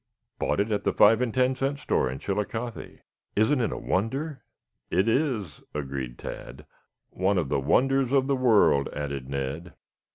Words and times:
"Bought 0.39 0.59
it 0.59 0.71
at 0.71 0.83
the 0.83 0.93
five 0.93 1.21
and 1.21 1.31
ten 1.31 1.53
cent 1.55 1.77
store 1.77 2.09
in 2.09 2.17
Chillicothe. 2.17 2.97
Isn't 3.35 3.61
it 3.61 3.71
a 3.71 3.77
wonder?" 3.77 4.41
"It 4.89 5.07
is," 5.07 5.61
agreed 5.75 6.17
Tad. 6.17 6.65
"One 7.11 7.37
of 7.37 7.49
the 7.49 7.59
wonders 7.59 8.11
of 8.11 8.25
the 8.25 8.35
world," 8.35 8.89
added 8.93 9.29
Ned. 9.29 9.73